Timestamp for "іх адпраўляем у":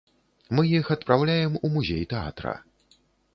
0.77-1.71